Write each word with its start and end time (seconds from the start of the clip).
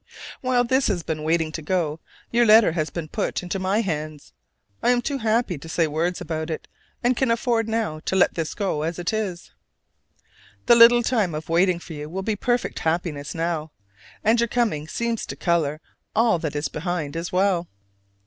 While 0.41 0.63
this 0.63 0.87
has 0.87 1.03
been 1.03 1.21
waiting 1.21 1.51
to 1.51 1.61
go, 1.61 1.99
your 2.31 2.43
letter 2.43 2.71
has 2.71 2.89
been 2.89 3.07
put 3.07 3.43
into 3.43 3.59
my 3.59 3.81
hands. 3.81 4.33
I 4.81 4.89
am 4.89 4.99
too 4.99 5.19
happy 5.19 5.59
to 5.59 5.69
say 5.69 5.85
words 5.85 6.19
about 6.19 6.49
it, 6.49 6.67
and 7.03 7.15
can 7.15 7.29
afford 7.29 7.69
now 7.69 7.99
to 8.05 8.15
let 8.15 8.33
this 8.33 8.55
go 8.55 8.81
as 8.81 8.97
it 8.97 9.13
is. 9.13 9.51
The 10.65 10.73
little 10.73 11.03
time 11.03 11.35
of 11.35 11.49
waiting 11.49 11.77
for 11.77 11.93
you 11.93 12.09
will 12.09 12.23
be 12.23 12.35
perfect 12.35 12.79
happiness 12.79 13.35
now; 13.35 13.73
and 14.23 14.39
your 14.41 14.47
coming 14.47 14.87
seems 14.87 15.23
to 15.27 15.35
color 15.35 15.79
all 16.15 16.39
that 16.39 16.55
is 16.55 16.67
behind 16.67 17.15
as 17.15 17.31
well. 17.31 17.67